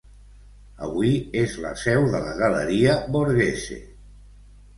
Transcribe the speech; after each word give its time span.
Avui 0.87 1.11
és 1.41 1.53
la 1.65 1.73
seu 1.81 2.07
de 2.15 2.23
la 2.25 2.33
Galeria 2.41 2.97
Borghese. 3.19 3.79